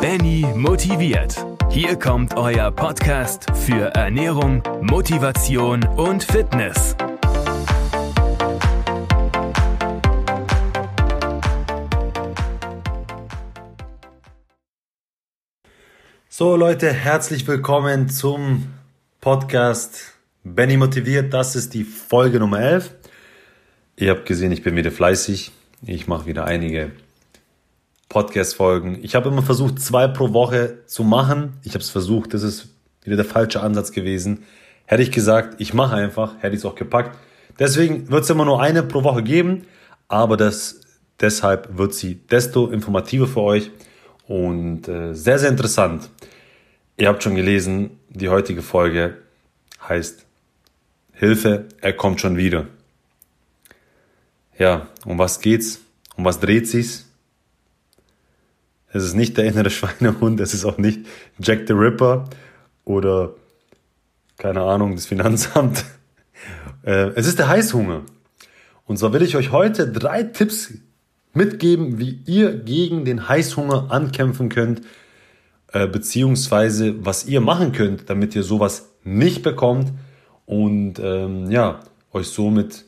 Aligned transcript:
Benny 0.00 0.46
motiviert. 0.54 1.44
Hier 1.70 1.98
kommt 1.98 2.36
euer 2.36 2.70
Podcast 2.70 3.46
für 3.66 3.94
Ernährung, 3.96 4.62
Motivation 4.80 5.84
und 5.84 6.22
Fitness. 6.22 6.94
So 16.28 16.54
Leute, 16.54 16.92
herzlich 16.92 17.48
willkommen 17.48 18.08
zum 18.08 18.72
Podcast 19.20 20.14
Benny 20.44 20.76
motiviert. 20.76 21.34
Das 21.34 21.56
ist 21.56 21.74
die 21.74 21.82
Folge 21.82 22.38
Nummer 22.38 22.60
11. 22.60 22.94
Ihr 23.96 24.12
habt 24.12 24.26
gesehen, 24.26 24.52
ich 24.52 24.62
bin 24.62 24.76
wieder 24.76 24.92
fleißig. 24.92 25.50
Ich 25.82 26.06
mache 26.06 26.26
wieder 26.26 26.44
einige 26.44 26.92
Podcast-Folgen. 28.08 28.98
Ich 29.02 29.14
habe 29.14 29.28
immer 29.28 29.42
versucht, 29.42 29.80
zwei 29.80 30.08
pro 30.08 30.32
Woche 30.32 30.78
zu 30.86 31.04
machen. 31.04 31.54
Ich 31.62 31.74
habe 31.74 31.82
es 31.82 31.90
versucht, 31.90 32.34
das 32.34 32.42
ist 32.42 32.68
wieder 33.02 33.16
der 33.16 33.24
falsche 33.24 33.60
Ansatz 33.60 33.92
gewesen. 33.92 34.44
Hätte 34.86 35.02
ich 35.02 35.12
gesagt, 35.12 35.60
ich 35.60 35.74
mache 35.74 35.96
einfach, 35.96 36.34
hätte 36.40 36.54
ich 36.54 36.60
es 36.60 36.64
auch 36.64 36.74
gepackt. 36.74 37.18
Deswegen 37.58 38.10
wird 38.10 38.24
es 38.24 38.30
immer 38.30 38.44
nur 38.44 38.62
eine 38.62 38.82
pro 38.82 39.04
Woche 39.04 39.22
geben, 39.22 39.66
aber 40.06 40.36
das, 40.36 40.80
deshalb 41.20 41.76
wird 41.76 41.92
sie 41.92 42.14
desto 42.14 42.68
informativer 42.68 43.26
für 43.26 43.42
euch 43.42 43.70
und 44.26 44.88
äh, 44.88 45.14
sehr, 45.14 45.38
sehr 45.38 45.50
interessant. 45.50 46.08
Ihr 46.96 47.08
habt 47.08 47.22
schon 47.22 47.34
gelesen, 47.34 47.98
die 48.08 48.28
heutige 48.28 48.62
Folge 48.62 49.18
heißt 49.86 50.24
Hilfe, 51.12 51.66
er 51.80 51.92
kommt 51.92 52.20
schon 52.20 52.36
wieder. 52.36 52.66
Ja, 54.56 54.88
um 55.04 55.18
was 55.18 55.40
geht's? 55.40 55.80
Um 56.16 56.24
was 56.24 56.40
dreht 56.40 56.68
sich's? 56.68 57.07
Es 58.90 59.04
ist 59.04 59.14
nicht 59.14 59.36
der 59.36 59.44
innere 59.44 59.70
Schweinehund, 59.70 60.40
es 60.40 60.54
ist 60.54 60.64
auch 60.64 60.78
nicht 60.78 61.06
Jack 61.38 61.64
the 61.66 61.74
Ripper 61.74 62.24
oder 62.84 63.34
keine 64.38 64.62
Ahnung, 64.62 64.94
das 64.94 65.06
Finanzamt. 65.06 65.84
Äh, 66.84 67.10
es 67.16 67.26
ist 67.26 67.38
der 67.38 67.48
Heißhunger. 67.48 68.02
Und 68.86 68.96
so 68.96 69.12
will 69.12 69.22
ich 69.22 69.36
euch 69.36 69.50
heute 69.50 69.90
drei 69.90 70.22
Tipps 70.22 70.72
mitgeben, 71.34 71.98
wie 71.98 72.20
ihr 72.24 72.56
gegen 72.56 73.04
den 73.04 73.28
Heißhunger 73.28 73.90
ankämpfen 73.90 74.48
könnt, 74.48 74.82
äh, 75.72 75.86
beziehungsweise 75.86 77.04
was 77.04 77.26
ihr 77.26 77.40
machen 77.40 77.72
könnt, 77.72 78.08
damit 78.08 78.34
ihr 78.34 78.42
sowas 78.42 78.90
nicht 79.04 79.42
bekommt 79.42 79.92
und 80.46 80.98
ähm, 81.00 81.50
ja, 81.50 81.80
euch 82.12 82.28
somit 82.28 82.84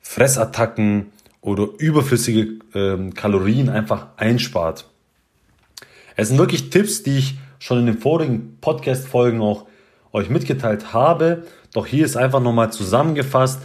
Fressattacken 0.00 1.06
oder 1.40 1.68
überflüssige 1.78 2.58
ähm, 2.74 3.14
Kalorien 3.14 3.68
einfach 3.68 4.08
einspart. 4.16 4.91
Es 6.16 6.28
sind 6.28 6.38
wirklich 6.38 6.70
Tipps, 6.70 7.02
die 7.02 7.18
ich 7.18 7.38
schon 7.58 7.78
in 7.78 7.86
den 7.86 7.98
vorigen 7.98 8.58
Podcast-Folgen 8.60 9.40
auch 9.40 9.66
euch 10.12 10.28
mitgeteilt 10.28 10.92
habe. 10.92 11.44
Doch 11.72 11.86
hier 11.86 12.04
ist 12.04 12.16
einfach 12.16 12.40
nochmal 12.40 12.72
zusammengefasst. 12.72 13.62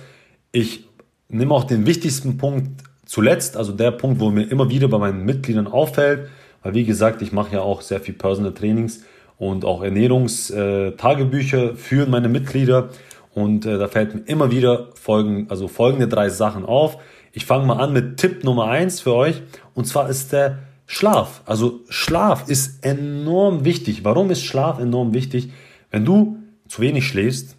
Ich 0.51 0.87
nehme 1.29 1.53
auch 1.53 1.65
den 1.65 1.85
wichtigsten 1.85 2.37
Punkt 2.37 2.83
zuletzt, 3.05 3.57
also 3.57 3.71
der 3.73 3.91
Punkt, 3.91 4.19
wo 4.19 4.29
mir 4.29 4.43
immer 4.43 4.69
wieder 4.69 4.87
bei 4.87 4.97
meinen 4.97 5.25
Mitgliedern 5.25 5.67
auffällt, 5.67 6.29
weil 6.63 6.73
wie 6.73 6.85
gesagt, 6.85 7.21
ich 7.21 7.31
mache 7.31 7.55
ja 7.55 7.61
auch 7.61 7.81
sehr 7.81 7.99
viel 7.99 8.13
Personal 8.13 8.53
Trainings 8.53 9.03
und 9.37 9.65
auch 9.65 9.83
Ernährungstagebücher 9.83 11.75
für 11.75 12.05
meine 12.07 12.29
Mitglieder 12.29 12.89
und 13.33 13.65
äh, 13.65 13.77
da 13.77 13.87
fällt 13.87 14.15
mir 14.15 14.21
immer 14.21 14.51
wieder 14.51 14.89
folgen, 14.95 15.47
also 15.49 15.67
folgende 15.67 16.07
drei 16.07 16.29
Sachen 16.29 16.65
auf. 16.65 16.97
Ich 17.33 17.45
fange 17.45 17.65
mal 17.65 17.77
an 17.77 17.93
mit 17.93 18.17
Tipp 18.17 18.43
Nummer 18.43 18.65
eins 18.65 19.01
für 19.01 19.13
euch 19.13 19.41
und 19.73 19.85
zwar 19.85 20.09
ist 20.09 20.33
der 20.33 20.57
Schlaf. 20.87 21.41
Also 21.45 21.81
Schlaf 21.89 22.47
ist 22.47 22.83
enorm 22.83 23.65
wichtig. 23.65 24.03
Warum 24.03 24.31
ist 24.31 24.43
Schlaf 24.43 24.79
enorm 24.79 25.13
wichtig? 25.13 25.51
Wenn 25.91 26.05
du 26.05 26.37
zu 26.67 26.81
wenig 26.81 27.07
schläfst, 27.07 27.57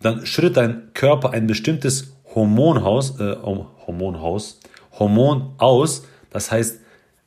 dann 0.00 0.26
schüttet 0.26 0.58
dein 0.58 0.92
Körper 0.94 1.30
ein 1.30 1.46
bestimmtes 1.46 2.14
Hormonhaus, 2.34 3.18
äh, 3.18 3.36
Hormonhaus, 3.42 4.60
Hormon 4.98 5.54
aus, 5.58 6.04
das 6.30 6.50
heißt 6.52 6.80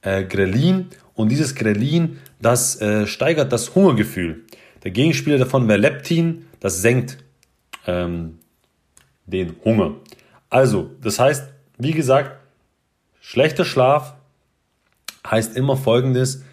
äh, 0.04 0.24
Grelin 0.24 0.88
und 1.16 1.30
dieses 1.30 1.56
Grelin, 1.56 2.20
das 2.40 2.80
äh, 2.80 3.08
steigert 3.08 3.52
das 3.52 3.76
Hungergefühl. 3.76 4.44
Der 4.84 4.92
Gegenspieler 4.92 5.38
davon 5.38 5.68
wäre 5.68 5.80
Leptin, 5.80 6.46
das 6.60 6.82
senkt 6.82 7.18
ähm, 7.88 8.40
den 9.26 9.56
Hunger. 9.66 9.96
Also, 10.50 10.92
das 11.02 11.20
heißt, 11.20 11.50
wie 11.78 11.92
gesagt, 11.92 12.40
schlechter 13.20 13.66
Schlaf 13.66 14.16
heißt 15.30 15.56
immer 15.56 15.78
folgendes, 15.78 16.44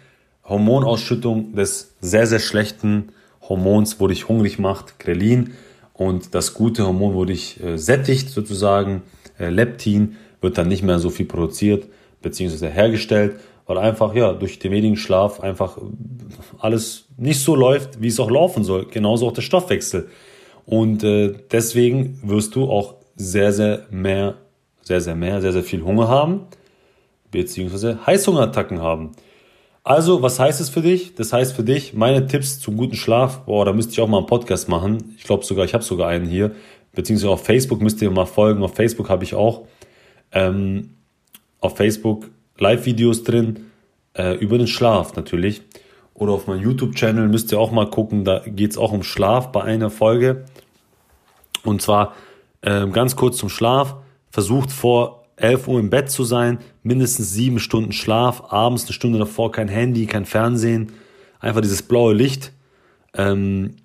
Hormonausschüttung 0.49 1.53
des 1.53 1.95
sehr, 2.01 2.27
sehr 2.27 2.39
schlechten 2.39 3.11
Hormons, 3.41 3.99
wo 3.99 4.07
dich 4.07 4.27
hungrig 4.27 4.59
macht, 4.59 4.99
Grelin, 4.99 5.53
und 5.93 6.33
das 6.33 6.53
gute 6.53 6.85
Hormon, 6.85 7.13
wo 7.13 7.25
dich 7.25 7.61
äh, 7.61 7.77
sättigt 7.77 8.29
sozusagen, 8.29 9.03
äh, 9.37 9.49
Leptin, 9.49 10.15
wird 10.41 10.57
dann 10.57 10.69
nicht 10.69 10.81
mehr 10.81 10.99
so 10.99 11.09
viel 11.09 11.25
produziert 11.25 11.87
bzw. 12.21 12.69
hergestellt, 12.69 13.35
weil 13.65 13.77
einfach 13.77 14.15
ja 14.15 14.31
durch 14.31 14.59
den 14.59 14.71
wenigen 14.71 14.95
Schlaf 14.95 15.41
einfach 15.41 15.77
alles 16.57 17.05
nicht 17.17 17.41
so 17.41 17.55
läuft, 17.55 18.01
wie 18.01 18.07
es 18.07 18.19
auch 18.19 18.31
laufen 18.31 18.63
soll. 18.63 18.85
Genauso 18.85 19.27
auch 19.27 19.33
der 19.33 19.41
Stoffwechsel. 19.41 20.09
Und 20.65 21.03
äh, 21.03 21.33
deswegen 21.51 22.19
wirst 22.23 22.55
du 22.55 22.69
auch 22.69 22.95
sehr, 23.17 23.51
sehr 23.51 23.85
mehr, 23.91 24.35
sehr, 24.81 25.01
sehr 25.01 25.15
mehr, 25.15 25.41
sehr, 25.41 25.51
sehr 25.51 25.63
viel 25.63 25.83
Hunger 25.83 26.07
haben 26.07 26.47
beziehungsweise 27.31 28.05
Heißhungerattacken 28.05 28.81
haben. 28.81 29.11
Also, 29.83 30.21
was 30.21 30.39
heißt 30.39 30.61
es 30.61 30.69
für 30.69 30.81
dich? 30.81 31.15
Das 31.15 31.33
heißt 31.33 31.53
für 31.53 31.63
dich, 31.63 31.93
meine 31.93 32.27
Tipps 32.27 32.59
zum 32.59 32.77
guten 32.77 32.95
Schlaf, 32.95 33.45
boah, 33.45 33.65
da 33.65 33.73
müsste 33.73 33.93
ich 33.93 33.99
auch 34.01 34.07
mal 34.07 34.17
einen 34.17 34.27
Podcast 34.27 34.69
machen. 34.69 35.15
Ich 35.17 35.23
glaube 35.23 35.45
sogar, 35.45 35.65
ich 35.65 35.73
habe 35.73 35.83
sogar 35.83 36.09
einen 36.09 36.25
hier, 36.25 36.51
beziehungsweise 36.93 37.31
auf 37.31 37.43
Facebook 37.43 37.81
müsst 37.81 38.01
ihr 38.01 38.11
mal 38.11 38.25
folgen. 38.25 38.61
Auf 38.61 38.75
Facebook 38.75 39.09
habe 39.09 39.23
ich 39.23 39.33
auch 39.33 39.65
ähm, 40.31 40.91
auf 41.59 41.77
Facebook 41.77 42.29
Live-Videos 42.57 43.23
drin 43.23 43.71
äh, 44.13 44.35
über 44.37 44.57
den 44.57 44.67
Schlaf 44.67 45.15
natürlich. 45.15 45.61
Oder 46.13 46.33
auf 46.33 46.47
meinem 46.47 46.61
YouTube-Channel 46.61 47.29
müsst 47.29 47.51
ihr 47.51 47.59
auch 47.59 47.71
mal 47.71 47.89
gucken, 47.89 48.25
da 48.25 48.43
geht 48.45 48.71
es 48.71 48.77
auch 48.77 48.91
um 48.91 49.03
Schlaf 49.03 49.51
bei 49.51 49.63
einer 49.63 49.89
Folge. 49.89 50.43
Und 51.63 51.81
zwar 51.81 52.13
äh, 52.61 52.85
ganz 52.87 53.15
kurz 53.15 53.37
zum 53.37 53.49
Schlaf. 53.49 53.95
Versucht 54.29 54.71
vor 54.71 55.18
11 55.41 55.67
Uhr 55.67 55.79
im 55.79 55.89
Bett 55.89 56.09
zu 56.09 56.23
sein, 56.23 56.59
mindestens 56.83 57.31
sieben 57.31 57.59
Stunden 57.59 57.91
Schlaf, 57.91 58.51
abends 58.51 58.85
eine 58.85 58.93
Stunde 58.93 59.19
davor 59.19 59.51
kein 59.51 59.67
Handy, 59.67 60.05
kein 60.05 60.25
Fernsehen, 60.25 60.91
einfach 61.39 61.61
dieses 61.61 61.81
blaue 61.81 62.13
Licht 62.13 62.51
ähm, 63.13 63.75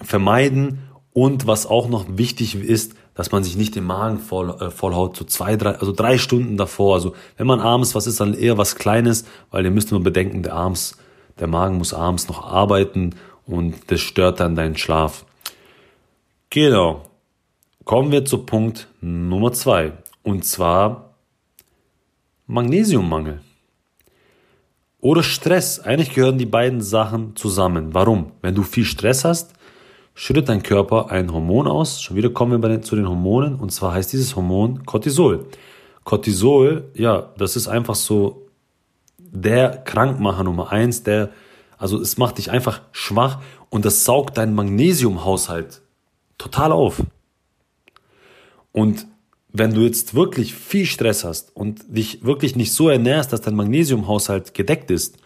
vermeiden 0.00 0.78
und 1.12 1.46
was 1.46 1.66
auch 1.66 1.88
noch 1.88 2.06
wichtig 2.08 2.54
ist, 2.54 2.94
dass 3.14 3.30
man 3.30 3.44
sich 3.44 3.56
nicht 3.56 3.74
den 3.74 3.84
Magen 3.84 4.18
voll, 4.18 4.50
äh, 4.60 4.70
vollhaut, 4.70 5.16
so 5.16 5.24
zwei, 5.24 5.56
drei, 5.56 5.72
also 5.72 5.92
drei 5.92 6.16
Stunden 6.16 6.56
davor. 6.56 6.94
Also 6.94 7.14
wenn 7.36 7.46
man 7.46 7.60
abends 7.60 7.94
was 7.94 8.06
ist, 8.06 8.20
dann 8.20 8.34
eher 8.34 8.56
was 8.56 8.76
Kleines, 8.76 9.26
weil 9.50 9.64
ihr 9.64 9.70
müsst 9.70 9.90
immer 9.90 10.00
bedenken, 10.00 10.42
der 10.42 10.54
abends, 10.54 10.96
der 11.38 11.46
Magen 11.46 11.76
muss 11.76 11.92
abends 11.92 12.28
noch 12.28 12.42
arbeiten 12.44 13.14
und 13.46 13.74
das 13.88 14.00
stört 14.00 14.40
dann 14.40 14.56
deinen 14.56 14.76
Schlaf. 14.76 15.26
Genau. 16.50 17.02
Kommen 17.84 18.12
wir 18.12 18.24
zu 18.24 18.38
Punkt 18.38 18.88
Nummer 19.00 19.52
zwei. 19.52 19.92
Und 20.22 20.44
zwar 20.44 21.14
Magnesiummangel. 22.46 23.40
Oder 25.00 25.22
Stress. 25.22 25.80
Eigentlich 25.80 26.14
gehören 26.14 26.38
die 26.38 26.46
beiden 26.46 26.80
Sachen 26.80 27.34
zusammen. 27.34 27.92
Warum? 27.92 28.32
Wenn 28.40 28.54
du 28.54 28.62
viel 28.62 28.84
Stress 28.84 29.24
hast, 29.24 29.52
schüttet 30.14 30.48
dein 30.48 30.62
Körper 30.62 31.10
ein 31.10 31.32
Hormon 31.32 31.66
aus. 31.66 32.00
Schon 32.00 32.16
wieder 32.16 32.30
kommen 32.30 32.62
wir 32.62 32.68
den, 32.68 32.82
zu 32.82 32.94
den 32.94 33.08
Hormonen. 33.08 33.56
Und 33.56 33.72
zwar 33.72 33.94
heißt 33.94 34.12
dieses 34.12 34.36
Hormon 34.36 34.86
Cortisol. 34.86 35.46
Cortisol, 36.04 36.90
ja, 36.94 37.30
das 37.36 37.56
ist 37.56 37.68
einfach 37.68 37.94
so 37.94 38.46
der 39.18 39.70
Krankmacher 39.78 40.44
Nummer 40.44 40.70
eins, 40.70 41.02
der, 41.02 41.30
also 41.78 42.00
es 42.00 42.18
macht 42.18 42.38
dich 42.38 42.50
einfach 42.50 42.82
schwach 42.92 43.40
und 43.70 43.84
das 43.84 44.04
saugt 44.04 44.36
deinen 44.36 44.54
Magnesiumhaushalt 44.54 45.80
total 46.38 46.72
auf. 46.72 47.02
Und 48.72 49.06
wenn 49.52 49.74
du 49.74 49.82
jetzt 49.82 50.14
wirklich 50.14 50.54
viel 50.54 50.86
Stress 50.86 51.24
hast 51.24 51.54
und 51.54 51.82
dich 51.88 52.24
wirklich 52.24 52.56
nicht 52.56 52.72
so 52.72 52.88
ernährst, 52.88 53.32
dass 53.32 53.42
dein 53.42 53.54
Magnesiumhaushalt 53.54 54.54
gedeckt 54.54 54.90
ist, 54.90 55.18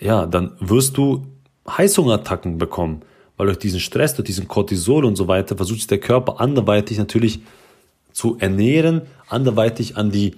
ja, 0.00 0.26
dann 0.26 0.52
wirst 0.58 0.96
du 0.96 1.26
Heißhungerattacken 1.68 2.58
bekommen, 2.58 3.02
weil 3.36 3.46
durch 3.46 3.58
diesen 3.58 3.80
Stress, 3.80 4.14
durch 4.14 4.26
diesen 4.26 4.48
Cortisol 4.48 5.04
und 5.04 5.16
so 5.16 5.28
weiter 5.28 5.56
versucht 5.56 5.78
sich 5.78 5.86
der 5.86 5.98
Körper 5.98 6.40
anderweitig 6.40 6.98
natürlich 6.98 7.40
zu 8.12 8.36
ernähren, 8.38 9.02
anderweitig 9.28 9.96
an 9.96 10.10
die 10.10 10.34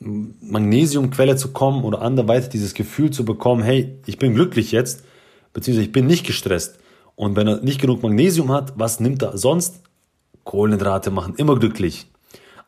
Magnesiumquelle 0.00 1.36
zu 1.36 1.52
kommen 1.52 1.84
oder 1.84 2.02
anderweitig 2.02 2.50
dieses 2.50 2.74
Gefühl 2.74 3.10
zu 3.10 3.24
bekommen, 3.24 3.62
hey, 3.62 3.96
ich 4.06 4.18
bin 4.18 4.34
glücklich 4.34 4.72
jetzt, 4.72 5.04
beziehungsweise 5.52 5.86
ich 5.86 5.92
bin 5.92 6.06
nicht 6.06 6.26
gestresst. 6.26 6.78
Und 7.14 7.36
wenn 7.36 7.48
er 7.48 7.62
nicht 7.62 7.80
genug 7.80 8.02
Magnesium 8.02 8.52
hat, 8.52 8.74
was 8.76 9.00
nimmt 9.00 9.22
er 9.22 9.38
sonst? 9.38 9.80
Kohlenhydrate 10.44 11.10
machen 11.10 11.34
immer 11.36 11.58
glücklich. 11.58 12.06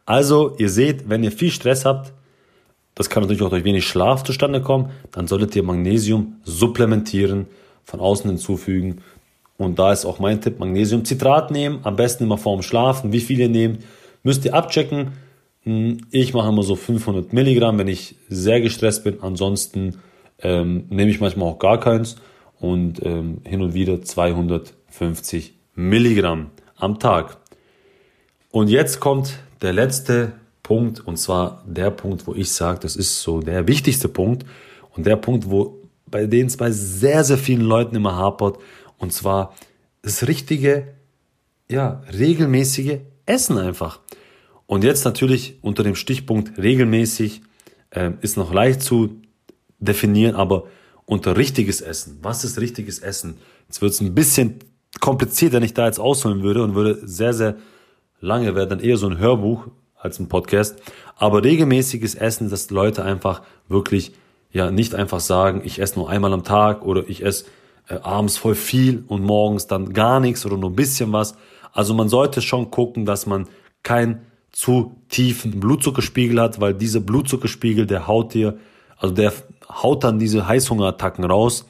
Also, 0.08 0.56
ihr 0.56 0.70
seht, 0.70 1.10
wenn 1.10 1.22
ihr 1.22 1.30
viel 1.30 1.50
Stress 1.50 1.84
habt, 1.84 2.14
das 2.94 3.10
kann 3.10 3.22
natürlich 3.22 3.42
auch 3.42 3.50
durch 3.50 3.64
wenig 3.64 3.86
Schlaf 3.86 4.24
zustande 4.24 4.62
kommen, 4.62 4.88
dann 5.12 5.28
solltet 5.28 5.54
ihr 5.54 5.62
Magnesium 5.62 6.36
supplementieren, 6.44 7.46
von 7.84 8.00
außen 8.00 8.30
hinzufügen. 8.30 9.02
Und 9.58 9.78
da 9.78 9.92
ist 9.92 10.06
auch 10.06 10.18
mein 10.18 10.40
Tipp, 10.40 10.60
Magnesiumcitrat 10.60 11.50
nehmen, 11.50 11.80
am 11.82 11.96
besten 11.96 12.24
immer 12.24 12.38
vorm 12.38 12.62
Schlafen. 12.62 13.12
Wie 13.12 13.20
viel 13.20 13.38
ihr 13.38 13.50
nehmt, 13.50 13.84
müsst 14.22 14.46
ihr 14.46 14.54
abchecken. 14.54 15.12
Hm, 15.64 15.98
ich 16.10 16.32
mache 16.32 16.48
immer 16.48 16.62
so 16.62 16.74
500 16.74 17.34
Milligramm, 17.34 17.76
wenn 17.76 17.88
ich 17.88 18.14
sehr 18.30 18.62
gestresst 18.62 19.04
bin. 19.04 19.18
Ansonsten 19.20 19.98
ähm, 20.40 20.86
nehme 20.88 21.10
ich 21.10 21.20
manchmal 21.20 21.50
auch 21.50 21.58
gar 21.58 21.80
keins 21.80 22.16
und 22.60 23.04
ähm, 23.04 23.42
hin 23.44 23.60
und 23.60 23.74
wieder 23.74 24.00
250 24.00 25.52
Milligramm 25.74 26.46
am 26.76 26.98
Tag. 26.98 27.36
Und 28.50 28.70
jetzt 28.70 29.00
kommt 29.00 29.34
der 29.62 29.72
letzte 29.72 30.32
Punkt 30.62 31.00
und 31.00 31.16
zwar 31.16 31.64
der 31.66 31.90
Punkt, 31.90 32.26
wo 32.26 32.34
ich 32.34 32.52
sage, 32.52 32.80
das 32.80 32.96
ist 32.96 33.22
so 33.22 33.40
der 33.40 33.66
wichtigste 33.66 34.08
Punkt 34.08 34.44
und 34.94 35.06
der 35.06 35.16
Punkt, 35.16 35.50
wo 35.50 35.78
bei 36.06 36.26
denen 36.26 36.48
es 36.48 36.56
bei 36.56 36.70
sehr, 36.70 37.24
sehr 37.24 37.38
vielen 37.38 37.62
Leuten 37.62 37.96
immer 37.96 38.16
hapert 38.16 38.58
und 38.98 39.12
zwar 39.12 39.54
das 40.02 40.26
richtige, 40.26 40.88
ja, 41.70 42.02
regelmäßige 42.12 42.98
Essen 43.26 43.58
einfach. 43.58 44.00
Und 44.66 44.84
jetzt 44.84 45.04
natürlich 45.04 45.58
unter 45.62 45.82
dem 45.82 45.94
Stichpunkt 45.94 46.58
regelmäßig 46.58 47.42
äh, 47.90 48.12
ist 48.20 48.36
noch 48.36 48.52
leicht 48.52 48.82
zu 48.82 49.22
definieren, 49.78 50.34
aber 50.34 50.64
unter 51.04 51.36
richtiges 51.36 51.80
Essen. 51.80 52.18
Was 52.22 52.44
ist 52.44 52.60
richtiges 52.60 52.98
Essen? 52.98 53.38
Jetzt 53.66 53.80
wird 53.80 53.92
es 53.92 54.00
ein 54.00 54.14
bisschen 54.14 54.56
kompliziert, 55.00 55.52
wenn 55.52 55.62
ich 55.62 55.74
da 55.74 55.86
jetzt 55.86 56.00
ausholen 56.00 56.42
würde 56.42 56.62
und 56.62 56.74
würde 56.74 57.00
sehr, 57.06 57.32
sehr 57.32 57.56
lange, 58.20 58.54
wäre 58.54 58.66
dann 58.66 58.80
eher 58.80 58.96
so 58.96 59.08
ein 59.08 59.18
Hörbuch 59.18 59.66
als 59.96 60.18
ein 60.18 60.28
Podcast. 60.28 60.80
Aber 61.16 61.42
regelmäßiges 61.42 62.14
Essen, 62.14 62.50
dass 62.50 62.70
Leute 62.70 63.04
einfach 63.04 63.42
wirklich, 63.68 64.12
ja, 64.52 64.70
nicht 64.70 64.94
einfach 64.94 65.20
sagen, 65.20 65.62
ich 65.64 65.80
esse 65.80 65.98
nur 65.98 66.08
einmal 66.08 66.32
am 66.32 66.44
Tag 66.44 66.84
oder 66.84 67.08
ich 67.08 67.24
esse 67.24 67.46
äh, 67.88 67.94
abends 67.94 68.36
voll 68.36 68.54
viel 68.54 69.04
und 69.08 69.22
morgens 69.22 69.66
dann 69.66 69.92
gar 69.92 70.20
nichts 70.20 70.46
oder 70.46 70.56
nur 70.56 70.70
ein 70.70 70.76
bisschen 70.76 71.12
was. 71.12 71.36
Also 71.72 71.94
man 71.94 72.08
sollte 72.08 72.42
schon 72.42 72.70
gucken, 72.70 73.04
dass 73.04 73.26
man 73.26 73.46
keinen 73.82 74.22
zu 74.52 74.96
tiefen 75.08 75.60
Blutzuckerspiegel 75.60 76.40
hat, 76.40 76.60
weil 76.60 76.74
dieser 76.74 77.00
Blutzuckerspiegel, 77.00 77.86
der 77.86 78.06
haut 78.06 78.34
dir, 78.34 78.58
also 78.96 79.14
der 79.14 79.32
haut 79.68 80.04
dann 80.04 80.18
diese 80.18 80.48
Heißhungerattacken 80.48 81.24
raus 81.24 81.66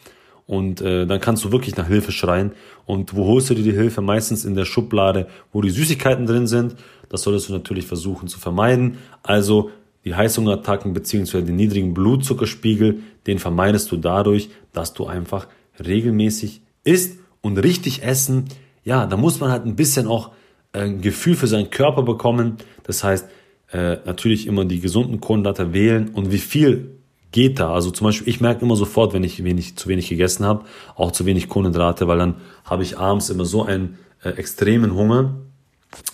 und 0.49 0.81
äh, 0.81 1.07
dann 1.07 1.21
kannst 1.21 1.45
du 1.45 1.53
wirklich 1.53 1.77
nach 1.77 1.87
Hilfe 1.87 2.11
schreien. 2.11 2.53
Und 2.87 3.15
wo 3.15 3.27
holst 3.27 3.51
du 3.51 3.55
dir 3.55 3.63
die 3.63 3.73
Hilfe? 3.73 4.01
Meistens 4.01 4.47
in 4.47 4.55
der 4.55 4.65
Schublade, 4.65 5.29
wo 5.53 5.61
die 5.61 5.69
Süßigkeiten 5.69 6.25
drin 6.25 6.47
sind. 6.47 6.75
Das 7.11 7.23
solltest 7.23 7.51
du 7.51 7.53
natürlich 7.53 7.87
versuchen 7.87 8.29
zu 8.29 8.41
vermeiden. 8.41 8.97
Also 9.23 9.71
die 10.07 10.15
Heißhungerattacken 10.15 10.95
beziehungsweise 10.95 11.45
den 11.45 11.57
niedrigen 11.57 11.93
Blutzuckerspiegel, 11.93 13.01
den 13.27 13.39
vermeidest 13.39 13.93
du 13.93 13.99
dadurch, 13.99 14.49
dass 14.73 14.95
du 14.95 15.07
einfach 15.07 15.49
regelmäßig 15.87 16.63
isst 16.83 17.19
und 17.43 17.59
richtig 17.59 18.03
essen. 18.03 18.47
Ja, 18.85 19.05
da 19.05 19.19
muss 19.19 19.41
man 19.41 19.51
halt 19.51 19.67
ein 19.67 19.77
bisschen 19.77 20.07
auch 20.07 20.31
äh, 20.73 20.81
ein 20.81 21.03
Gefühl 21.03 21.35
für 21.35 21.47
seinen 21.47 21.69
Körper 21.69 22.05
bekommen. 22.05 22.57
Das 22.85 23.05
heißt, 23.05 23.29
äh, 23.71 23.99
natürlich 24.07 24.47
immer 24.47 24.65
die 24.65 24.81
gesunden 24.81 25.21
Kohlenhydrate 25.21 25.75
wählen 25.75 26.09
und 26.09 26.33
wie 26.33 26.39
viel 26.39 26.98
geht 27.33 27.61
da. 27.61 27.73
Also 27.73 27.91
zum 27.91 28.07
Beispiel, 28.07 28.29
ich 28.29 28.41
merke 28.41 28.65
immer 28.65 28.77
sofort, 28.77 29.13
wenn 29.13 29.25
ich 29.25 29.43
wenig, 29.45 29.77
zu 29.77 29.89
wenig 29.89 30.09
gegessen 30.09 30.45
habe, 30.45 30.65
auch 30.97 31.13
zu 31.13 31.27
wenig 31.27 31.49
Kohlenhydrate, 31.49 32.09
weil 32.09 32.19
dann 32.19 32.37
habe 32.65 32.83
ich 32.83 32.99
abends 32.99 33.31
immer 33.31 33.45
so 33.45 33.65
einen 33.65 33.99
äh, 34.23 34.31
extremen 34.31 34.95
Hunger, 34.95 35.35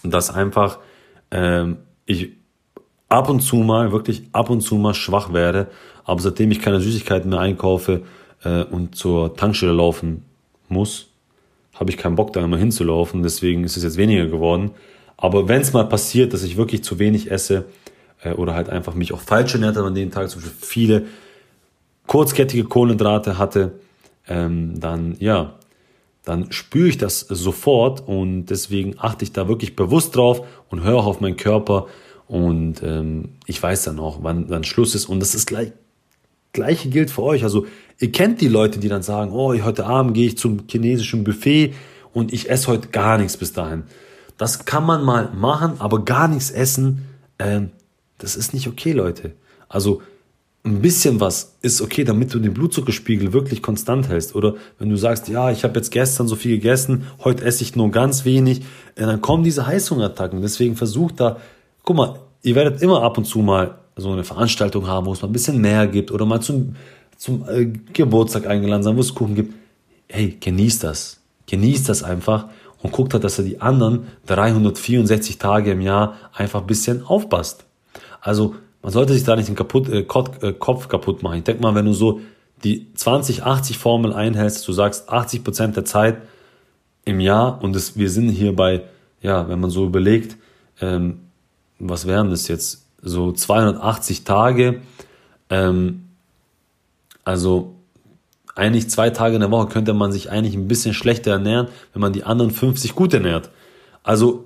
dass 0.02 0.30
einfach 0.30 0.78
ähm, 1.30 1.78
ich 2.06 2.32
ab 3.08 3.28
und 3.28 3.40
zu 3.40 3.56
mal, 3.56 3.92
wirklich 3.92 4.24
ab 4.32 4.50
und 4.50 4.60
zu 4.60 4.76
mal 4.76 4.94
schwach 4.94 5.32
werde. 5.32 5.68
Aber 6.04 6.20
seitdem 6.20 6.50
ich 6.50 6.60
keine 6.60 6.80
Süßigkeiten 6.80 7.30
mehr 7.30 7.40
einkaufe 7.40 8.02
äh, 8.42 8.64
und 8.64 8.96
zur 8.96 9.36
Tankstelle 9.36 9.72
laufen 9.72 10.24
muss, 10.68 11.08
habe 11.74 11.90
ich 11.90 11.96
keinen 11.96 12.16
Bock 12.16 12.32
da 12.32 12.42
immer 12.42 12.58
hinzulaufen. 12.58 13.22
Deswegen 13.22 13.64
ist 13.64 13.76
es 13.76 13.82
jetzt 13.82 13.96
weniger 13.96 14.26
geworden. 14.26 14.72
Aber 15.16 15.48
wenn 15.48 15.60
es 15.60 15.72
mal 15.72 15.88
passiert, 15.88 16.32
dass 16.32 16.42
ich 16.42 16.56
wirklich 16.56 16.84
zu 16.84 16.98
wenig 16.98 17.30
esse, 17.30 17.66
äh, 18.24 18.32
oder 18.32 18.54
halt 18.54 18.68
einfach 18.68 18.94
mich 18.94 19.12
auch 19.12 19.20
falsch 19.20 19.54
ernährt 19.54 19.76
habe 19.76 19.88
an 19.88 19.94
den 19.94 20.10
Tag, 20.10 20.30
zum 20.30 20.42
Beispiel 20.42 20.58
viele 20.60 21.06
kurzkettige 22.06 22.64
Kohlenhydrate 22.64 23.38
hatte, 23.38 23.72
ähm, 24.26 24.80
dann 24.80 25.16
ja, 25.20 25.54
dann 26.24 26.50
spüre 26.52 26.88
ich 26.88 26.98
das 26.98 27.20
sofort 27.20 28.06
und 28.06 28.46
deswegen 28.46 28.94
achte 28.98 29.24
ich 29.24 29.32
da 29.32 29.46
wirklich 29.46 29.76
bewusst 29.76 30.16
drauf 30.16 30.46
und 30.70 30.82
höre 30.82 30.96
auch 30.96 31.06
auf 31.06 31.20
meinen 31.20 31.36
Körper 31.36 31.86
und 32.26 32.82
ähm, 32.82 33.30
ich 33.46 33.62
weiß 33.62 33.84
dann 33.84 33.98
auch, 34.00 34.20
wann 34.22 34.48
dann 34.48 34.64
Schluss 34.64 34.94
ist 34.94 35.06
und 35.06 35.20
das 35.20 35.34
ist 35.34 35.46
gleich 35.46 35.72
Gleiche 36.54 36.88
gilt 36.88 37.10
für 37.10 37.24
euch. 37.24 37.42
Also 37.42 37.66
ihr 37.98 38.12
kennt 38.12 38.40
die 38.40 38.48
Leute, 38.48 38.78
die 38.78 38.88
dann 38.88 39.02
sagen, 39.02 39.32
oh, 39.32 39.52
heute 39.52 39.86
Abend 39.86 40.14
gehe 40.14 40.28
ich 40.28 40.38
zum 40.38 40.62
chinesischen 40.68 41.24
Buffet 41.24 41.74
und 42.12 42.32
ich 42.32 42.48
esse 42.48 42.68
heute 42.68 42.88
gar 42.88 43.18
nichts 43.18 43.36
bis 43.36 43.52
dahin. 43.52 43.82
Das 44.38 44.64
kann 44.64 44.86
man 44.86 45.04
mal 45.04 45.30
machen, 45.34 45.74
aber 45.80 46.04
gar 46.04 46.28
nichts 46.28 46.50
essen, 46.50 47.06
ähm, 47.38 47.70
das 48.18 48.36
ist 48.36 48.54
nicht 48.54 48.68
okay, 48.68 48.92
Leute. 48.92 49.32
Also 49.68 50.02
ein 50.66 50.80
bisschen 50.80 51.20
was 51.20 51.56
ist 51.60 51.82
okay, 51.82 52.04
damit 52.04 52.32
du 52.32 52.38
den 52.38 52.54
Blutzuckerspiegel 52.54 53.34
wirklich 53.34 53.62
konstant 53.62 54.08
hältst. 54.08 54.34
Oder 54.34 54.54
wenn 54.78 54.88
du 54.88 54.96
sagst, 54.96 55.28
ja, 55.28 55.50
ich 55.50 55.62
habe 55.62 55.74
jetzt 55.74 55.90
gestern 55.90 56.26
so 56.26 56.36
viel 56.36 56.56
gegessen, 56.56 57.06
heute 57.22 57.44
esse 57.44 57.62
ich 57.62 57.76
nur 57.76 57.90
ganz 57.90 58.24
wenig, 58.24 58.60
äh, 58.94 59.02
dann 59.02 59.20
kommen 59.20 59.44
diese 59.44 59.66
Heißhungerattacken. 59.66 60.40
Deswegen 60.40 60.76
versucht 60.76 61.20
da, 61.20 61.36
guck 61.82 61.96
mal, 61.96 62.18
ihr 62.42 62.54
werdet 62.54 62.80
immer 62.80 63.02
ab 63.02 63.18
und 63.18 63.26
zu 63.26 63.40
mal 63.40 63.78
so 63.96 64.10
eine 64.10 64.24
Veranstaltung 64.24 64.86
haben, 64.86 65.06
wo 65.06 65.12
es 65.12 65.20
mal 65.20 65.28
ein 65.28 65.32
bisschen 65.32 65.60
mehr 65.60 65.86
gibt 65.86 66.10
oder 66.10 66.24
mal 66.24 66.40
zum, 66.40 66.76
zum 67.18 67.46
äh, 67.48 67.66
Geburtstag 67.92 68.46
eingeladen 68.46 68.82
sein, 68.82 68.96
wo 68.96 69.00
es 69.00 69.14
Kuchen 69.14 69.34
gibt. 69.34 69.54
Hey, 70.08 70.36
genießt 70.40 70.82
das. 70.82 71.20
Genießt 71.46 71.90
das 71.90 72.02
einfach 72.02 72.46
und 72.82 72.90
guckt 72.90 73.12
halt, 73.12 73.22
dass 73.24 73.38
er 73.38 73.44
die 73.44 73.60
anderen 73.60 74.06
364 74.26 75.36
Tage 75.36 75.72
im 75.72 75.82
Jahr 75.82 76.16
einfach 76.32 76.62
ein 76.62 76.66
bisschen 76.66 77.04
aufpasst. 77.04 77.66
Also 78.24 78.54
man 78.82 78.90
sollte 78.90 79.12
sich 79.12 79.22
da 79.22 79.36
nicht 79.36 79.48
den 79.48 79.54
kaputt, 79.54 79.88
äh, 79.88 80.00
äh 80.00 80.52
Kopf 80.54 80.88
kaputt 80.88 81.22
machen. 81.22 81.38
Ich 81.38 81.44
denke 81.44 81.62
mal, 81.62 81.74
wenn 81.74 81.84
du 81.84 81.92
so 81.92 82.20
die 82.64 82.86
20-80 82.96 83.76
Formel 83.76 84.14
einhältst, 84.14 84.66
du 84.66 84.72
sagst 84.72 85.10
80 85.10 85.44
Prozent 85.44 85.76
der 85.76 85.84
Zeit 85.84 86.16
im 87.04 87.20
Jahr 87.20 87.62
und 87.62 87.76
das, 87.76 87.98
wir 87.98 88.08
sind 88.10 88.30
hier 88.30 88.56
bei, 88.56 88.82
ja, 89.20 89.46
wenn 89.48 89.60
man 89.60 89.68
so 89.68 89.84
überlegt, 89.84 90.38
ähm, 90.80 91.20
was 91.78 92.06
wären 92.06 92.30
das 92.30 92.48
jetzt? 92.48 92.86
So 93.02 93.30
280 93.30 94.24
Tage, 94.24 94.80
ähm, 95.50 96.04
also 97.24 97.74
eigentlich 98.54 98.88
zwei 98.88 99.10
Tage 99.10 99.34
in 99.34 99.40
der 99.42 99.50
Woche 99.50 99.68
könnte 99.68 99.92
man 99.92 100.12
sich 100.12 100.30
eigentlich 100.30 100.54
ein 100.54 100.68
bisschen 100.68 100.94
schlechter 100.94 101.32
ernähren, 101.32 101.68
wenn 101.92 102.00
man 102.00 102.14
die 102.14 102.24
anderen 102.24 102.50
50 102.50 102.94
gut 102.94 103.12
ernährt. 103.12 103.50
Also 104.02 104.44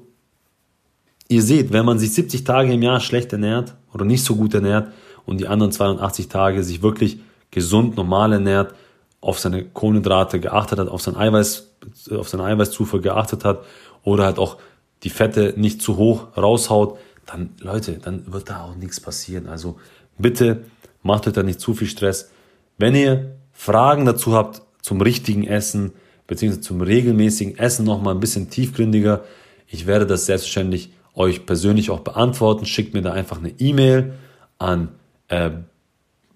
Ihr 1.28 1.42
seht, 1.42 1.72
wenn 1.72 1.84
man 1.84 1.98
sich 1.98 2.12
70 2.14 2.44
Tage 2.44 2.72
im 2.72 2.82
Jahr 2.82 3.00
schlecht 3.00 3.32
ernährt 3.32 3.74
oder 3.92 4.04
nicht 4.04 4.24
so 4.24 4.34
gut 4.34 4.54
ernährt 4.54 4.92
und 5.26 5.38
die 5.38 5.46
anderen 5.46 5.72
82 5.72 6.28
Tage 6.28 6.64
sich 6.64 6.82
wirklich 6.82 7.20
gesund, 7.50 7.96
normal 7.96 8.32
ernährt, 8.32 8.74
auf 9.20 9.38
seine 9.38 9.64
Kohlenhydrate 9.64 10.40
geachtet 10.40 10.78
hat, 10.78 10.88
auf, 10.88 11.02
sein 11.02 11.16
Eiweiß, 11.16 11.70
auf 12.12 12.28
seine 12.28 12.44
Eiweißzufuhr 12.44 13.02
geachtet 13.02 13.44
hat 13.44 13.64
oder 14.04 14.24
halt 14.24 14.38
auch 14.38 14.56
die 15.02 15.10
Fette 15.10 15.54
nicht 15.56 15.82
zu 15.82 15.96
hoch 15.96 16.28
raushaut, 16.36 16.98
dann 17.26 17.50
Leute, 17.60 17.98
dann 17.98 18.32
wird 18.32 18.48
da 18.48 18.64
auch 18.64 18.74
nichts 18.76 19.00
passieren. 19.00 19.48
Also 19.48 19.78
bitte 20.16 20.64
macht 21.02 21.26
euch 21.26 21.34
da 21.34 21.42
nicht 21.42 21.60
zu 21.60 21.74
viel 21.74 21.88
Stress. 21.88 22.30
Wenn 22.78 22.94
ihr 22.94 23.36
Fragen 23.52 24.06
dazu 24.06 24.34
habt 24.34 24.62
zum 24.80 25.00
richtigen 25.00 25.44
Essen, 25.46 25.92
beziehungsweise 26.26 26.62
zum 26.62 26.80
regelmäßigen 26.80 27.58
Essen 27.58 27.84
nochmal 27.84 28.14
ein 28.14 28.20
bisschen 28.20 28.50
tiefgründiger, 28.50 29.24
ich 29.66 29.86
werde 29.86 30.06
das 30.06 30.26
selbstverständlich 30.26 30.90
euch 31.18 31.44
persönlich 31.44 31.90
auch 31.90 32.00
beantworten. 32.00 32.64
Schickt 32.64 32.94
mir 32.94 33.02
da 33.02 33.12
einfach 33.12 33.36
eine 33.38 33.50
E-Mail 33.58 34.14
an 34.58 34.88
äh, 35.28 35.50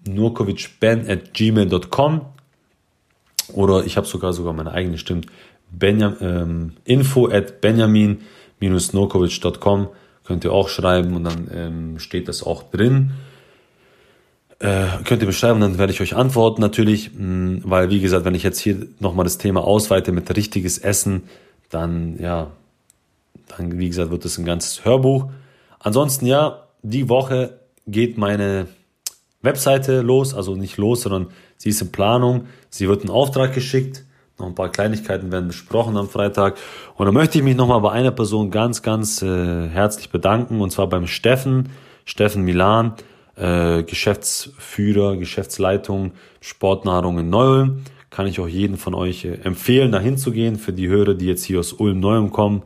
gmail.com 0.05 2.21
oder 3.53 3.85
ich 3.85 3.97
habe 3.97 4.07
sogar 4.07 4.31
sogar 4.33 4.53
meine 4.53 4.71
eigene 4.71 4.97
Stimme 4.97 5.21
Benjam, 5.71 6.15
ähm, 6.21 6.71
info 6.85 7.27
at 7.29 7.61
benjamin-nurkovic.com 7.61 9.89
könnt 10.23 10.45
ihr 10.45 10.53
auch 10.53 10.69
schreiben 10.69 11.15
und 11.15 11.23
dann 11.23 11.49
ähm, 11.53 11.99
steht 11.99 12.27
das 12.27 12.43
auch 12.43 12.63
drin. 12.63 13.11
Äh, 14.59 14.87
könnt 15.03 15.21
ihr 15.21 15.27
beschreiben, 15.27 15.59
dann 15.59 15.77
werde 15.77 15.91
ich 15.91 15.99
euch 15.99 16.15
antworten 16.15 16.61
natürlich, 16.61 17.11
mh, 17.13 17.23
mm, 17.23 17.61
weil 17.65 17.89
wie 17.89 17.99
gesagt, 17.99 18.23
wenn 18.23 18.35
ich 18.35 18.43
jetzt 18.43 18.59
hier 18.59 18.87
nochmal 18.99 19.25
das 19.25 19.37
Thema 19.37 19.61
ausweite 19.63 20.13
mit 20.13 20.33
richtiges 20.35 20.77
Essen, 20.77 21.23
dann 21.69 22.17
ja, 22.19 22.51
dann, 23.47 23.77
wie 23.77 23.87
gesagt, 23.87 24.11
wird 24.11 24.25
es 24.25 24.37
ein 24.37 24.45
ganzes 24.45 24.85
Hörbuch. 24.85 25.27
Ansonsten, 25.79 26.25
ja, 26.25 26.67
die 26.81 27.09
Woche 27.09 27.59
geht 27.87 28.17
meine 28.17 28.67
Webseite 29.41 30.01
los, 30.01 30.33
also 30.33 30.55
nicht 30.55 30.77
los, 30.77 31.01
sondern 31.01 31.27
sie 31.57 31.69
ist 31.69 31.81
in 31.81 31.91
Planung. 31.91 32.47
Sie 32.69 32.87
wird 32.87 33.03
in 33.03 33.09
Auftrag 33.09 33.53
geschickt. 33.53 34.03
Noch 34.39 34.47
ein 34.47 34.55
paar 34.55 34.69
Kleinigkeiten 34.69 35.31
werden 35.31 35.47
besprochen 35.47 35.97
am 35.97 36.09
Freitag. 36.09 36.57
Und 36.95 37.05
da 37.05 37.11
möchte 37.11 37.37
ich 37.37 37.43
mich 37.43 37.55
nochmal 37.55 37.81
bei 37.81 37.91
einer 37.91 38.11
Person 38.11 38.51
ganz, 38.51 38.81
ganz 38.81 39.21
äh, 39.21 39.67
herzlich 39.67 40.09
bedanken, 40.09 40.61
und 40.61 40.71
zwar 40.71 40.87
beim 40.87 41.07
Steffen, 41.07 41.69
Steffen 42.05 42.43
Milan. 42.43 42.93
äh, 43.35 43.83
Geschäftsführer, 43.83 45.17
Geschäftsleitung 45.17 46.11
Sportnahrung 46.39 47.19
in 47.19 47.29
Neu-Ulm. 47.29 47.83
Kann 48.09 48.27
ich 48.27 48.39
auch 48.39 48.47
jeden 48.47 48.77
von 48.77 48.93
euch 48.93 49.25
äh, 49.25 49.39
empfehlen, 49.43 49.91
da 49.91 49.99
hinzugehen. 49.99 50.57
Für 50.57 50.73
die 50.73 50.87
Hörer, 50.87 51.15
die 51.15 51.25
jetzt 51.25 51.43
hier 51.43 51.59
aus 51.59 51.73
Ulm-Neu-Ulm 51.73 52.31
kommen, 52.31 52.63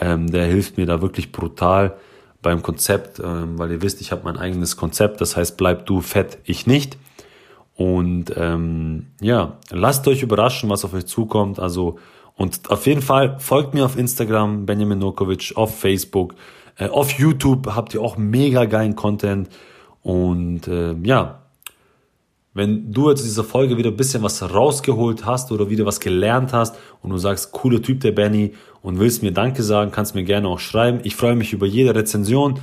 ähm, 0.00 0.30
der 0.30 0.46
hilft 0.46 0.76
mir 0.76 0.86
da 0.86 1.02
wirklich 1.02 1.32
brutal 1.32 1.96
beim 2.42 2.62
Konzept, 2.62 3.20
ähm, 3.20 3.58
weil 3.58 3.70
ihr 3.70 3.82
wisst, 3.82 4.00
ich 4.00 4.12
habe 4.12 4.22
mein 4.24 4.36
eigenes 4.36 4.76
Konzept, 4.76 5.20
das 5.20 5.36
heißt, 5.36 5.56
bleib 5.56 5.86
du 5.86 6.00
fett, 6.00 6.38
ich 6.44 6.66
nicht. 6.66 6.96
Und 7.76 8.32
ähm, 8.36 9.06
ja, 9.20 9.58
lasst 9.70 10.06
euch 10.08 10.22
überraschen, 10.22 10.68
was 10.68 10.84
auf 10.84 10.92
euch 10.92 11.06
zukommt. 11.06 11.58
Also 11.58 11.98
und 12.36 12.70
auf 12.70 12.86
jeden 12.86 13.02
Fall 13.02 13.38
folgt 13.38 13.74
mir 13.74 13.84
auf 13.84 13.98
Instagram, 13.98 14.64
Benjamin 14.64 14.98
Nokovic, 14.98 15.52
auf 15.56 15.78
Facebook, 15.78 16.34
äh, 16.78 16.88
auf 16.88 17.12
YouTube 17.12 17.66
habt 17.74 17.94
ihr 17.94 18.00
auch 18.00 18.16
mega 18.16 18.64
geilen 18.64 18.96
Content. 18.96 19.48
Und 20.02 20.66
äh, 20.66 20.94
ja, 21.02 21.42
wenn 22.52 22.92
du 22.92 23.10
jetzt 23.10 23.24
dieser 23.24 23.44
Folge 23.44 23.76
wieder 23.76 23.90
ein 23.90 23.96
bisschen 23.96 24.22
was 24.22 24.42
rausgeholt 24.42 25.24
hast 25.24 25.52
oder 25.52 25.70
wieder 25.70 25.86
was 25.86 26.00
gelernt 26.00 26.52
hast 26.52 26.76
und 27.00 27.10
du 27.10 27.18
sagst, 27.18 27.52
cooler 27.52 27.80
Typ 27.80 28.00
der 28.00 28.12
Benny 28.12 28.54
und 28.82 28.98
willst 28.98 29.22
mir 29.22 29.32
Danke 29.32 29.62
sagen, 29.62 29.92
kannst 29.92 30.14
mir 30.14 30.24
gerne 30.24 30.48
auch 30.48 30.58
schreiben. 30.58 31.00
Ich 31.04 31.14
freue 31.14 31.36
mich 31.36 31.52
über 31.52 31.66
jede 31.66 31.94
Rezension, 31.94 32.58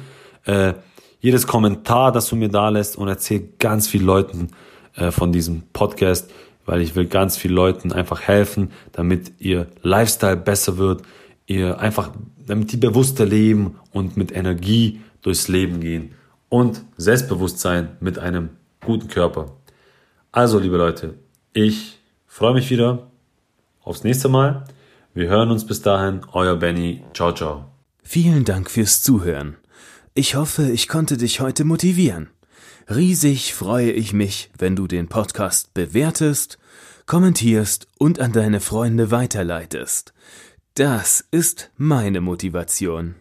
äh, 0.46 0.74
jedes 1.20 1.48
Kommentar, 1.48 2.12
das 2.12 2.27
du 2.27 2.36
mir 2.36 2.50
da 2.50 2.70
lässt 2.70 2.98
und 2.98 3.08
erzähl 3.08 3.50
ganz 3.60 3.88
vielen 3.88 4.06
Leuten 4.06 4.50
äh, 4.96 5.12
von 5.12 5.32
diesem 5.32 5.63
Podcast, 5.72 6.32
weil 6.65 6.82
ich 6.82 6.96
will 6.96 7.06
ganz 7.06 7.38
vielen 7.38 7.56
Leuten 7.56 7.94
einfach 7.94 8.22
helfen, 8.22 8.72
damit 8.91 9.32
ihr 9.39 9.67
Lifestyle 9.84 10.38
besser 10.38 10.77
wird, 10.77 11.03
ihr 11.46 11.79
einfach, 11.79 12.12
damit 12.46 12.74
die 12.74 12.77
bewusster 12.77 13.25
leben 13.25 13.75
und 13.94 14.17
mit 14.17 14.36
Energie 14.36 15.00
durchs 15.22 15.48
Leben 15.48 15.79
gehen 15.79 16.12
und 16.50 16.84
Selbstbewusstsein 16.98 17.98
mit 18.01 18.20
einem 18.20 18.50
guten 18.82 19.08
Körper. 19.08 19.57
Also, 20.31 20.60
liebe 20.60 20.77
Leute, 20.77 21.15
ich 21.53 22.00
freue 22.25 22.53
mich 22.53 22.69
wieder 22.69 23.12
aufs 23.81 24.03
nächste 24.03 24.29
Mal. 24.29 24.65
Wir 25.13 25.29
hören 25.29 25.50
uns 25.50 25.65
bis 25.65 25.81
dahin. 25.81 26.22
Euer 26.34 26.57
Benny. 26.57 27.03
Ciao, 27.13 27.34
ciao. 27.34 27.65
Vielen 28.03 28.46
Dank 28.46 28.69
fürs 28.69 29.01
Zuhören. 29.01 29.57
Ich 30.13 30.36
hoffe, 30.36 30.69
ich 30.72 30.88
konnte 30.88 31.17
dich 31.17 31.39
heute 31.39 31.63
motivieren. 31.63 32.29
Riesig 32.89 33.53
freue 33.53 33.91
ich 33.91 34.13
mich, 34.13 34.50
wenn 34.57 34.75
du 34.75 34.88
den 34.88 35.07
Podcast 35.07 35.74
bewertest, 35.74 36.57
kommentierst 37.05 37.88
und 37.98 38.19
an 38.19 38.31
deine 38.31 38.60
Freunde 38.60 39.12
weiterleitest. 39.12 40.13
Das 40.75 41.25
ist 41.31 41.72
meine 41.77 42.22
Motivation. 42.22 43.15